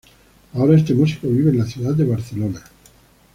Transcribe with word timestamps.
Ahora 0.55 0.75
este 0.77 0.95
músico 0.95 1.27
vive 1.27 1.51
en 1.51 1.59
la 1.59 1.65
ciudad 1.67 1.93
de 1.93 2.03
Barcelona. 2.05 2.63